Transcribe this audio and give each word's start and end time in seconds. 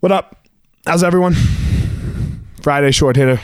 What 0.00 0.12
up? 0.12 0.46
How's 0.86 1.02
everyone? 1.02 1.34
Friday 2.62 2.92
short 2.92 3.16
hitter. 3.16 3.40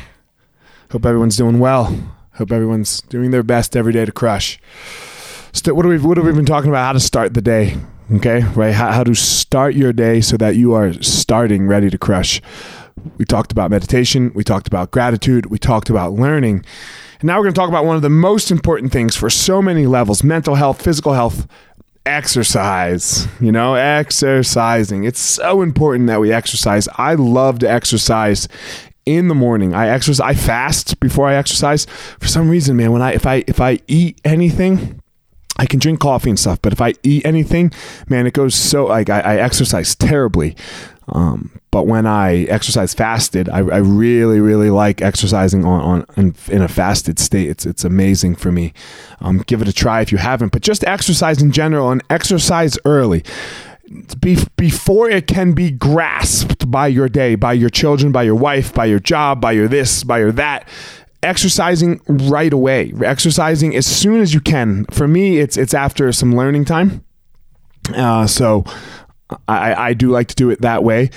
Hope 0.92 1.04
everyone's 1.04 1.36
doing 1.36 1.58
well. 1.58 1.92
Hope 2.34 2.52
everyone's 2.52 3.00
doing 3.00 3.32
their 3.32 3.42
best 3.42 3.76
every 3.76 3.92
day 3.92 4.04
to 4.04 4.12
crush. 4.12 4.60
What, 5.66 5.84
have 5.84 5.86
we, 5.86 5.98
what 5.98 6.16
have 6.16 6.24
we 6.24 6.32
been 6.32 6.46
talking 6.46 6.70
about? 6.70 6.84
How 6.86 6.92
to 6.92 7.00
start 7.00 7.34
the 7.34 7.42
day. 7.42 7.76
Okay, 8.12 8.42
right? 8.54 8.72
How, 8.72 8.92
how 8.92 9.02
to 9.02 9.16
start 9.16 9.74
your 9.74 9.92
day 9.92 10.20
so 10.20 10.36
that 10.36 10.54
you 10.54 10.74
are 10.74 10.92
starting 11.02 11.66
ready 11.66 11.90
to 11.90 11.98
crush. 11.98 12.40
We 13.18 13.24
talked 13.24 13.50
about 13.50 13.72
meditation. 13.72 14.30
We 14.32 14.44
talked 14.44 14.68
about 14.68 14.92
gratitude. 14.92 15.46
We 15.46 15.58
talked 15.58 15.90
about 15.90 16.12
learning. 16.12 16.64
And 17.18 17.26
now 17.26 17.38
we're 17.38 17.46
going 17.46 17.54
to 17.54 17.58
talk 17.58 17.68
about 17.68 17.84
one 17.84 17.96
of 17.96 18.02
the 18.02 18.10
most 18.10 18.52
important 18.52 18.92
things 18.92 19.16
for 19.16 19.28
so 19.28 19.60
many 19.60 19.86
levels 19.86 20.22
mental 20.22 20.54
health, 20.54 20.82
physical 20.82 21.14
health, 21.14 21.48
exercise. 22.06 23.26
You 23.40 23.52
know, 23.52 23.74
exercising. 23.74 25.04
It's 25.04 25.20
so 25.20 25.62
important 25.62 26.06
that 26.08 26.20
we 26.20 26.32
exercise. 26.32 26.88
I 26.96 27.14
love 27.14 27.58
to 27.60 27.70
exercise 27.70 28.48
in 29.06 29.28
the 29.28 29.34
morning. 29.34 29.74
I 29.74 29.88
exercise. 29.88 30.20
I 30.20 30.34
fast 30.34 30.98
before 31.00 31.28
I 31.28 31.34
exercise. 31.34 31.86
For 32.20 32.28
some 32.28 32.48
reason, 32.48 32.76
man, 32.76 32.92
when 32.92 33.02
I 33.02 33.12
if 33.12 33.26
I 33.26 33.44
if 33.46 33.60
I 33.60 33.80
eat 33.86 34.20
anything, 34.24 35.00
I 35.56 35.66
can 35.66 35.78
drink 35.78 36.00
coffee 36.00 36.30
and 36.30 36.38
stuff, 36.38 36.60
but 36.62 36.72
if 36.72 36.80
I 36.80 36.94
eat 37.02 37.24
anything, 37.24 37.72
man, 38.08 38.26
it 38.26 38.34
goes 38.34 38.54
so 38.54 38.86
like 38.86 39.08
I, 39.08 39.20
I 39.20 39.36
exercise 39.36 39.94
terribly. 39.94 40.56
Um, 41.08 41.60
but 41.70 41.86
when 41.86 42.06
I 42.06 42.44
exercise 42.44 42.94
fasted, 42.94 43.48
I, 43.48 43.58
I 43.58 43.78
really, 43.78 44.40
really 44.40 44.70
like 44.70 45.02
exercising 45.02 45.64
on, 45.64 46.06
on 46.16 46.34
in, 46.48 46.62
a 46.62 46.68
fasted 46.68 47.18
state. 47.18 47.48
It's 47.48 47.66
it's 47.66 47.84
amazing 47.84 48.36
for 48.36 48.50
me. 48.50 48.72
Um, 49.20 49.38
give 49.46 49.60
it 49.60 49.68
a 49.68 49.72
try 49.72 50.00
if 50.00 50.12
you 50.12 50.18
haven't. 50.18 50.52
But 50.52 50.62
just 50.62 50.84
exercise 50.84 51.42
in 51.42 51.52
general 51.52 51.90
and 51.90 52.02
exercise 52.08 52.78
early. 52.84 53.22
Be, 54.18 54.38
before 54.56 55.10
it 55.10 55.26
can 55.26 55.52
be 55.52 55.70
grasped 55.70 56.70
by 56.70 56.86
your 56.86 57.08
day, 57.08 57.34
by 57.34 57.52
your 57.52 57.68
children, 57.68 58.12
by 58.12 58.22
your 58.22 58.34
wife, 58.34 58.72
by 58.72 58.86
your 58.86 58.98
job, 58.98 59.42
by 59.42 59.52
your 59.52 59.68
this, 59.68 60.04
by 60.04 60.20
your 60.20 60.32
that 60.32 60.66
exercising 61.24 62.00
right 62.06 62.52
away 62.52 62.92
exercising 63.04 63.74
as 63.74 63.86
soon 63.86 64.20
as 64.20 64.34
you 64.34 64.40
can 64.40 64.84
for 64.86 65.08
me 65.08 65.38
it's 65.38 65.56
it's 65.56 65.74
after 65.74 66.12
some 66.12 66.36
learning 66.36 66.64
time 66.64 67.04
uh, 67.94 68.26
so 68.26 68.64
I, 69.48 69.74
I 69.74 69.94
do 69.94 70.10
like 70.10 70.28
to 70.28 70.34
do 70.34 70.50
it 70.50 70.60
that 70.62 70.84
way. 70.84 71.10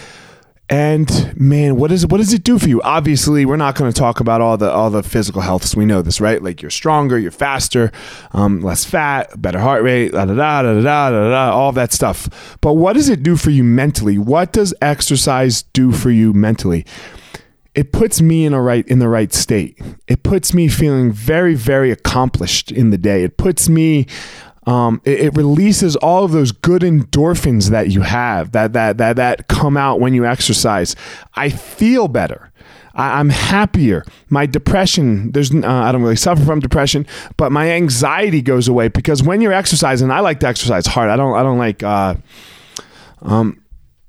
And 0.70 1.34
man, 1.40 1.78
what 1.78 1.94
is 1.94 2.06
what 2.06 2.18
does 2.18 2.34
it 2.34 2.44
do 2.44 2.60
for 2.60 2.68
you? 2.68 2.82
Obviously, 2.82 3.46
we're 3.46 3.56
not 3.56 3.76
going 3.76 3.90
to 3.90 3.98
talk 3.98 4.20
about 4.20 4.42
all 4.42 4.58
the 4.58 4.70
all 4.70 4.90
the 4.90 5.02
physical 5.02 5.40
healths. 5.40 5.78
We 5.78 5.86
know 5.86 6.02
this, 6.02 6.20
right? 6.20 6.44
Like 6.44 6.62
you're 6.62 6.72
stronger, 6.72 7.18
you're 7.18 7.32
faster, 7.32 7.90
um, 8.34 8.60
less 8.60 8.84
fat, 8.84 9.42
better 9.42 9.60
heart 9.60 9.82
rate, 9.82 10.12
da 10.12 10.26
da 10.26 10.34
da 10.34 10.62
da 10.64 10.74
da 10.74 11.10
da 11.10 11.30
da, 11.30 11.52
all 11.52 11.72
that 11.72 11.94
stuff. 11.94 12.58
But 12.60 12.74
what 12.74 12.94
does 12.94 13.08
it 13.08 13.24
do 13.24 13.38
for 13.38 13.50
you 13.50 13.64
mentally? 13.64 14.18
What 14.18 14.52
does 14.52 14.74
exercise 14.82 15.62
do 15.62 15.94
for 15.94 16.12
you 16.12 16.34
mentally? 16.34 16.86
It 17.78 17.92
puts 17.92 18.22
me 18.22 18.44
in 18.44 18.54
a 18.54 18.62
right 18.62 18.88
in 18.88 18.98
the 18.98 19.08
right 19.08 19.32
state. 19.32 19.80
It 20.08 20.24
puts 20.24 20.52
me 20.52 20.68
feeling 20.68 21.12
very 21.12 21.54
very 21.54 21.92
accomplished 21.92 22.72
in 22.72 22.90
the 22.90 22.98
day. 22.98 23.24
It 23.24 23.38
puts 23.38 23.70
me 23.70 24.08
um, 24.66 25.00
it, 25.06 25.20
it, 25.20 25.38
releases 25.38 25.96
all 25.96 26.26
of 26.26 26.32
those 26.32 26.52
good 26.52 26.82
endorphins 26.82 27.70
that 27.70 27.92
you 27.92 28.02
have 28.02 28.52
that 28.52 28.74
that 28.74 28.98
that 28.98 29.16
that 29.18 29.48
come 29.48 29.78
out 29.78 30.00
when 30.00 30.16
you 30.16 30.26
exercise. 30.26 30.96
I 31.36 31.50
feel 31.50 32.08
better. 32.08 32.52
I, 32.96 33.20
am 33.20 33.30
happier. 33.30 34.04
My 34.28 34.48
depression, 34.48 35.32
there's 35.32 35.54
uh, 35.54 35.62
I 35.64 35.92
don't 35.92 36.02
really 36.02 36.16
suffer 36.16 36.44
from 36.44 36.60
depression, 36.60 37.06
but 37.38 37.52
my 37.52 37.70
anxiety 37.70 38.42
goes 38.42 38.68
away 38.68 38.88
because 38.88 39.22
when 39.22 39.40
you're 39.40 39.54
exercising, 39.54 40.10
I 40.10 40.22
like 40.22 40.40
to 40.40 40.48
exercise 40.48 40.88
hard. 40.88 41.12
I 41.12 41.16
don't 41.16 41.36
I 41.36 41.44
don't 41.44 41.60
like. 41.60 41.84
Uh, 41.84 42.16
um, 43.22 43.62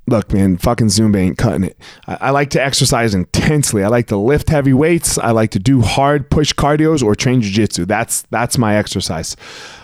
look, 0.08 0.32
man, 0.32 0.56
fucking 0.56 0.88
Zumba 0.88 1.18
ain't 1.18 1.38
cutting 1.38 1.64
it. 1.64 1.78
I, 2.06 2.18
I, 2.20 2.30
like 2.30 2.50
to 2.50 2.62
exercise 2.62 3.14
intensely. 3.14 3.82
I 3.84 3.88
like 3.88 4.06
to 4.08 4.16
lift 4.16 4.48
heavy 4.48 4.72
weights. 4.72 5.18
I 5.18 5.30
like 5.30 5.50
to 5.52 5.58
do 5.58 5.82
hard 5.82 6.30
push 6.30 6.52
cardios 6.52 7.02
or 7.02 7.14
train 7.14 7.42
jujitsu. 7.42 7.86
That's 7.86 8.22
that's 8.30 8.58
my 8.58 8.76
exercise. 8.76 9.36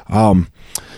Um, 0.09 0.49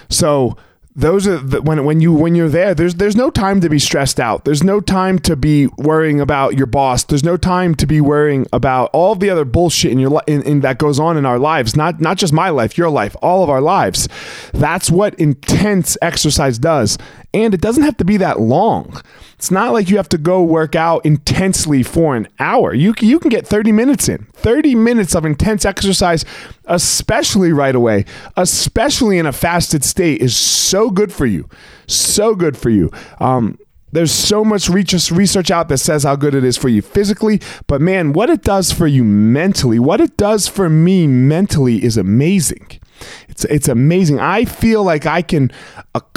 so 0.09 0.56
those 0.97 1.28
are 1.28 1.37
the, 1.37 1.60
when 1.60 1.84
when 1.84 2.00
you 2.00 2.12
when 2.12 2.34
you're 2.34 2.48
there 2.48 2.75
there's 2.75 2.94
there's 2.94 3.14
no 3.14 3.28
time 3.31 3.60
to 3.60 3.69
be 3.69 3.78
stressed 3.78 4.19
out 4.19 4.47
there's 4.47 4.64
no 4.64 4.81
time 4.81 5.19
to 5.19 5.37
be 5.37 5.66
worrying 5.76 6.20
about 6.20 6.56
your 6.56 6.66
boss 6.66 7.04
there's 7.04 7.22
no 7.22 7.37
time 7.37 7.75
to 7.75 7.87
be 7.87 8.00
worrying 8.00 8.47
about 8.53 8.88
all 8.94 9.14
the 9.14 9.28
other 9.28 9.44
bullshit 9.44 9.93
in 9.93 9.98
your 9.98 10.22
in, 10.26 10.43
in 10.43 10.60
that 10.60 10.78
goes 10.78 10.98
on 10.98 11.19
in 11.19 11.26
our 11.26 11.38
lives 11.38 11.76
not 11.76 12.00
not 12.00 12.16
just 12.16 12.32
my 12.32 12.48
life 12.48 12.78
your 12.78 12.88
life 12.88 13.14
all 13.20 13.44
of 13.44 13.50
our 13.50 13.60
lives 13.60 14.08
that's 14.54 14.91
what 14.91 15.14
intense 15.16 15.98
exercise 16.00 16.58
does 16.58 16.97
and 17.44 17.54
it 17.54 17.60
doesn't 17.60 17.82
have 17.82 17.97
to 17.97 18.04
be 18.04 18.16
that 18.16 18.41
long 18.41 19.02
it's 19.36 19.50
not 19.50 19.74
like 19.74 19.91
you 19.91 19.98
have 19.98 20.08
to 20.08 20.19
go 20.19 20.42
work 20.42 20.74
out 20.74 21.04
intensely 21.04 21.82
for 21.82 22.16
an 22.16 22.26
hour. 22.38 22.72
You 22.72 22.94
you 23.00 23.19
can 23.19 23.28
get 23.28 23.47
30 23.47 23.70
minutes 23.70 24.08
in. 24.08 24.26
30 24.32 24.74
minutes 24.74 25.14
of 25.14 25.26
intense 25.26 25.66
exercise, 25.66 26.25
especially 26.64 27.52
right 27.52 27.75
away, 27.75 28.06
especially 28.36 29.19
in 29.19 29.26
a 29.26 29.32
fasted 29.32 29.84
state, 29.84 30.22
is 30.22 30.34
so 30.34 30.91
good 30.91 31.12
for 31.12 31.26
you. 31.26 31.48
So 31.86 32.34
good 32.34 32.56
for 32.56 32.70
you. 32.70 32.91
Um, 33.20 33.58
there's 33.92 34.12
so 34.12 34.42
much 34.42 34.69
research 34.70 35.50
out 35.50 35.69
that 35.69 35.78
says 35.78 36.04
how 36.04 36.16
good 36.16 36.34
it 36.34 36.44
is 36.44 36.56
for 36.56 36.69
you 36.69 36.82
physically, 36.82 37.41
but 37.66 37.80
man, 37.80 38.12
what 38.12 38.30
it 38.30 38.42
does 38.42 38.72
for 38.72 38.86
you 38.86 39.04
mentally, 39.04 39.78
what 39.78 40.00
it 40.00 40.16
does 40.16 40.48
for 40.48 40.69
me 40.69 41.06
mentally 41.06 41.84
is 41.84 41.96
amazing. 41.96 42.80
It's 43.28 43.44
it's 43.44 43.69
amazing. 43.69 44.19
I 44.19 44.46
feel 44.46 44.82
like 44.82 45.04
I 45.04 45.20
can 45.20 45.52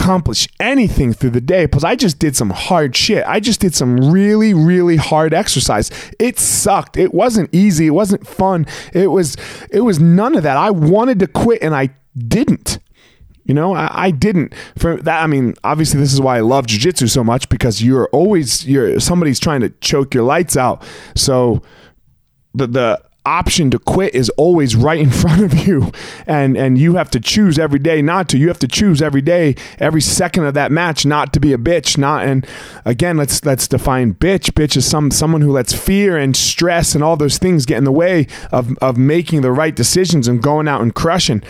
accomplish 0.09 0.47
anything 0.59 1.13
through 1.13 1.29
the 1.29 1.39
day 1.41 1.67
because 1.67 1.83
I 1.83 1.95
just 1.95 2.17
did 2.17 2.35
some 2.35 2.49
hard 2.49 2.95
shit. 2.95 3.23
I 3.27 3.39
just 3.39 3.59
did 3.59 3.75
some 3.75 4.11
really 4.11 4.55
really 4.55 4.95
hard 4.95 5.35
exercise. 5.35 5.91
It 6.17 6.39
sucked. 6.39 6.97
It 6.97 7.13
wasn't 7.13 7.53
easy. 7.53 7.85
It 7.85 7.91
wasn't 7.91 8.25
fun. 8.25 8.65
It 8.91 9.07
was 9.11 9.37
it 9.69 9.81
was 9.81 9.99
none 9.99 10.35
of 10.35 10.41
that. 10.41 10.57
I 10.57 10.71
wanted 10.71 11.19
to 11.19 11.27
quit 11.27 11.61
and 11.61 11.75
I 11.75 11.89
didn't. 12.17 12.79
You 13.45 13.53
know, 13.53 13.75
I, 13.75 13.89
I, 14.05 14.11
didn't. 14.11 14.53
For 14.77 14.97
that, 14.97 15.23
I 15.23 15.27
mean, 15.27 15.55
obviously, 15.63 15.99
this 15.99 16.13
is 16.13 16.21
why 16.21 16.37
I 16.37 16.41
love 16.41 16.67
jujitsu 16.67 17.09
so 17.09 17.23
much 17.23 17.49
because 17.49 17.81
you're 17.81 18.07
always 18.09 18.67
you're 18.67 18.99
somebody's 18.99 19.39
trying 19.39 19.61
to 19.61 19.69
choke 19.81 20.13
your 20.13 20.23
lights 20.23 20.55
out. 20.55 20.83
So 21.15 21.61
the 22.53 22.67
the 22.67 23.03
option 23.25 23.69
to 23.71 23.79
quit 23.79 24.15
is 24.15 24.29
always 24.31 24.75
right 24.75 24.99
in 24.99 25.09
front 25.23 25.43
of 25.43 25.67
you. 25.67 25.91
And 26.25 26.57
and 26.57 26.77
you 26.77 26.95
have 26.95 27.09
to 27.11 27.19
choose 27.19 27.59
every 27.59 27.79
day 27.79 28.01
not 28.01 28.29
to. 28.29 28.37
You 28.37 28.47
have 28.47 28.59
to 28.59 28.67
choose 28.67 29.01
every 29.01 29.21
day 29.21 29.55
every 29.79 30.01
second 30.01 30.45
of 30.45 30.53
that 30.53 30.71
match 30.71 31.05
not 31.05 31.33
to 31.33 31.39
be 31.39 31.53
a 31.53 31.57
bitch 31.57 31.97
not 31.97 32.25
and 32.25 32.45
again 32.85 33.17
let's 33.17 33.43
let's 33.45 33.67
define 33.67 34.13
bitch. 34.13 34.51
Bitch 34.51 34.77
is 34.77 34.85
some 34.85 35.11
someone 35.11 35.41
who 35.41 35.51
lets 35.51 35.73
fear 35.73 36.17
and 36.17 36.35
stress 36.35 36.95
and 36.95 37.03
all 37.03 37.17
those 37.17 37.37
things 37.37 37.65
get 37.65 37.77
in 37.77 37.83
the 37.83 37.91
way 37.91 38.27
of 38.51 38.77
of 38.79 38.97
making 38.97 39.41
the 39.41 39.51
right 39.51 39.75
decisions 39.75 40.27
and 40.27 40.41
going 40.41 40.67
out 40.67 40.81
and 40.81 40.95
crushing 40.95 41.43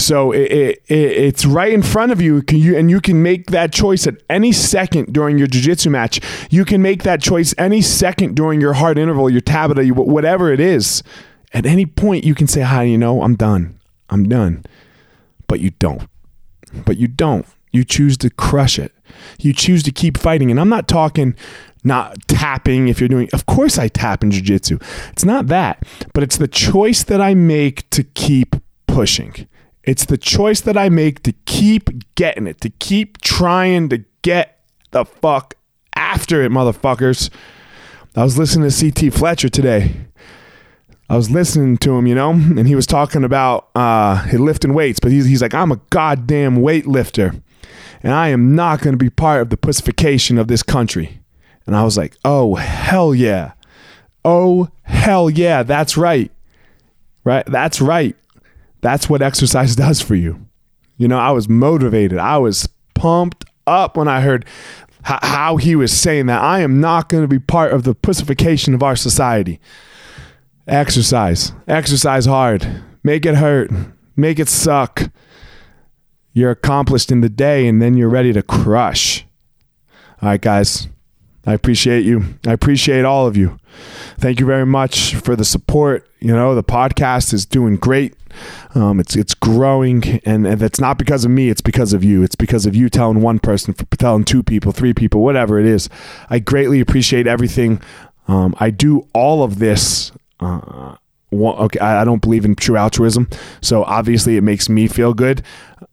so 0.00 0.32
it, 0.32 0.50
it, 0.50 0.82
it's 0.88 1.44
right 1.44 1.72
in 1.72 1.82
front 1.82 2.12
of 2.12 2.20
you, 2.20 2.42
you, 2.50 2.76
and 2.76 2.90
you 2.90 3.00
can 3.00 3.22
make 3.22 3.50
that 3.50 3.72
choice 3.72 4.06
at 4.06 4.14
any 4.28 4.52
second 4.52 5.12
during 5.12 5.38
your 5.38 5.46
jiu-jitsu 5.46 5.90
match. 5.90 6.20
You 6.50 6.64
can 6.64 6.82
make 6.82 7.02
that 7.02 7.20
choice 7.20 7.54
any 7.58 7.82
second 7.82 8.34
during 8.34 8.60
your 8.60 8.74
hard 8.74 8.98
interval, 8.98 9.30
your 9.30 9.40
tabata, 9.40 9.90
whatever 9.92 10.52
it 10.52 10.60
is. 10.60 11.02
At 11.52 11.66
any 11.66 11.86
point, 11.86 12.24
you 12.24 12.34
can 12.34 12.46
say, 12.46 12.62
"Hi, 12.62 12.84
you 12.84 12.96
know, 12.96 13.22
I'm 13.22 13.34
done. 13.34 13.78
I'm 14.08 14.28
done," 14.28 14.64
but 15.46 15.60
you 15.60 15.70
don't. 15.70 16.08
But 16.84 16.96
you 16.96 17.08
don't. 17.08 17.46
You 17.72 17.84
choose 17.84 18.16
to 18.18 18.30
crush 18.30 18.78
it. 18.78 18.92
You 19.40 19.52
choose 19.52 19.82
to 19.84 19.92
keep 19.92 20.16
fighting, 20.16 20.50
and 20.50 20.60
I'm 20.60 20.68
not 20.68 20.88
talking 20.88 21.34
not 21.82 22.16
tapping 22.28 22.88
if 22.88 23.00
you're 23.00 23.08
doing 23.08 23.26
of 23.32 23.46
course 23.46 23.78
I 23.78 23.88
tap 23.88 24.22
in 24.22 24.30
jiu-jitsu. 24.30 24.78
It's 25.12 25.24
not 25.24 25.46
that, 25.46 25.82
but 26.12 26.22
it's 26.22 26.36
the 26.36 26.48
choice 26.48 27.02
that 27.04 27.20
I 27.20 27.34
make 27.34 27.88
to 27.90 28.04
keep 28.04 28.56
pushing. 28.86 29.46
It's 29.84 30.04
the 30.04 30.18
choice 30.18 30.60
that 30.62 30.76
I 30.76 30.88
make 30.88 31.22
to 31.22 31.32
keep 31.46 32.14
getting 32.14 32.46
it, 32.46 32.60
to 32.60 32.70
keep 32.70 33.20
trying 33.20 33.88
to 33.88 34.04
get 34.22 34.60
the 34.90 35.04
fuck 35.04 35.54
after 35.94 36.42
it, 36.42 36.52
motherfuckers. 36.52 37.30
I 38.14 38.24
was 38.24 38.36
listening 38.36 38.68
to 38.68 38.90
CT 38.90 39.14
Fletcher 39.14 39.48
today. 39.48 39.94
I 41.08 41.16
was 41.16 41.30
listening 41.30 41.76
to 41.78 41.96
him, 41.96 42.06
you 42.06 42.14
know, 42.14 42.30
and 42.30 42.66
he 42.66 42.74
was 42.74 42.86
talking 42.86 43.24
about 43.24 43.68
uh, 43.74 44.24
lifting 44.32 44.74
weights, 44.74 45.00
but 45.00 45.10
he's, 45.10 45.26
he's 45.26 45.42
like, 45.42 45.54
I'm 45.54 45.72
a 45.72 45.80
goddamn 45.90 46.58
weightlifter, 46.58 47.42
and 48.02 48.12
I 48.12 48.28
am 48.28 48.54
not 48.54 48.80
going 48.80 48.92
to 48.92 48.98
be 48.98 49.10
part 49.10 49.42
of 49.42 49.50
the 49.50 49.56
pussification 49.56 50.38
of 50.38 50.48
this 50.48 50.62
country. 50.62 51.20
And 51.66 51.76
I 51.76 51.84
was 51.84 51.96
like, 51.96 52.16
oh, 52.24 52.54
hell 52.54 53.14
yeah. 53.14 53.52
Oh, 54.24 54.68
hell 54.82 55.30
yeah. 55.30 55.62
That's 55.62 55.96
right. 55.96 56.30
Right? 57.24 57.44
That's 57.46 57.80
right. 57.80 58.16
That's 58.80 59.08
what 59.08 59.22
exercise 59.22 59.76
does 59.86 60.00
for 60.00 60.14
you. 60.14 60.46
You 60.96 61.08
know, 61.08 61.18
I 61.18 61.30
was 61.30 61.48
motivated. 61.48 62.18
I 62.18 62.38
was 62.38 62.68
pumped 62.94 63.46
up 63.66 63.96
when 63.96 64.08
I 64.08 64.20
heard 64.20 64.44
how 65.02 65.56
he 65.56 65.74
was 65.74 65.98
saying 65.98 66.26
that 66.26 66.42
I 66.42 66.60
am 66.60 66.80
not 66.80 67.08
going 67.08 67.24
to 67.24 67.28
be 67.28 67.38
part 67.38 67.72
of 67.72 67.84
the 67.84 67.94
pussification 67.94 68.74
of 68.74 68.82
our 68.82 68.96
society. 68.96 69.60
Exercise. 70.66 71.52
Exercise 71.66 72.26
hard. 72.26 72.82
Make 73.02 73.24
it 73.24 73.36
hurt. 73.36 73.70
Make 74.14 74.38
it 74.38 74.48
suck. 74.48 75.10
You're 76.32 76.50
accomplished 76.50 77.10
in 77.10 77.22
the 77.22 77.30
day 77.30 77.66
and 77.66 77.80
then 77.80 77.96
you're 77.96 78.10
ready 78.10 78.32
to 78.34 78.42
crush. 78.42 79.26
All 80.22 80.28
right, 80.28 80.40
guys. 80.40 80.88
I 81.46 81.54
appreciate 81.54 82.04
you. 82.04 82.34
I 82.46 82.52
appreciate 82.52 83.04
all 83.04 83.26
of 83.26 83.36
you. 83.36 83.58
Thank 84.18 84.38
you 84.38 84.46
very 84.46 84.66
much 84.66 85.14
for 85.14 85.34
the 85.34 85.44
support. 85.44 86.06
You 86.20 86.34
know, 86.34 86.54
the 86.54 86.62
podcast 86.62 87.32
is 87.32 87.46
doing 87.46 87.76
great. 87.76 88.14
Um, 88.74 89.00
it's 89.00 89.16
it's 89.16 89.34
growing, 89.34 90.20
and, 90.24 90.46
and 90.46 90.62
it's 90.62 90.80
not 90.80 90.98
because 90.98 91.24
of 91.24 91.30
me. 91.30 91.48
It's 91.48 91.60
because 91.60 91.92
of 91.92 92.04
you. 92.04 92.22
It's 92.22 92.34
because 92.34 92.66
of 92.66 92.74
you 92.74 92.88
telling 92.88 93.20
one 93.20 93.38
person, 93.38 93.74
telling 93.74 94.24
two 94.24 94.42
people, 94.42 94.72
three 94.72 94.94
people, 94.94 95.22
whatever 95.22 95.58
it 95.58 95.66
is. 95.66 95.88
I 96.28 96.38
greatly 96.38 96.80
appreciate 96.80 97.26
everything. 97.26 97.80
Um, 98.28 98.54
I 98.58 98.70
do 98.70 99.08
all 99.12 99.42
of 99.42 99.58
this. 99.58 100.12
Uh, 100.38 100.96
okay, 101.32 101.80
I 101.80 102.04
don't 102.04 102.22
believe 102.22 102.44
in 102.44 102.54
true 102.54 102.76
altruism, 102.76 103.28
so 103.60 103.84
obviously 103.84 104.36
it 104.36 104.42
makes 104.42 104.68
me 104.68 104.88
feel 104.88 105.14
good. 105.14 105.42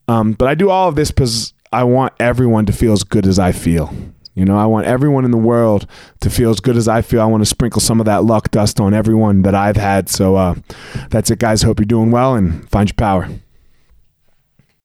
Um, 0.07 0.33
but 0.33 0.47
I 0.47 0.55
do 0.55 0.69
all 0.69 0.87
of 0.87 0.95
this 0.95 1.11
because 1.11 1.53
I 1.71 1.83
want 1.83 2.13
everyone 2.19 2.65
to 2.67 2.73
feel 2.73 2.93
as 2.93 3.03
good 3.03 3.27
as 3.27 3.39
I 3.39 3.51
feel. 3.51 3.93
You 4.37 4.45
know, 4.45 4.55
I 4.55 4.67
want 4.67 4.85
everyone 4.85 5.25
in 5.25 5.31
the 5.31 5.37
world 5.37 5.87
to 6.19 6.29
feel 6.29 6.51
as 6.51 6.59
good 6.59 6.77
as 6.77 6.87
I 6.87 7.01
feel. 7.01 7.21
I 7.21 7.25
want 7.25 7.41
to 7.41 7.49
sprinkle 7.49 7.81
some 7.81 7.99
of 7.99 8.05
that 8.05 8.23
luck 8.23 8.51
dust 8.51 8.79
on 8.79 8.93
everyone 8.93 9.41
that 9.41 9.55
I've 9.55 9.77
had. 9.77 10.09
So 10.09 10.35
uh, 10.35 10.53
that's 11.09 11.31
it, 11.31 11.39
guys. 11.39 11.63
Hope 11.63 11.79
you're 11.79 11.87
doing 11.87 12.11
well 12.11 12.35
and 12.35 12.69
find 12.69 12.87
your 12.87 12.93
power. 12.93 13.27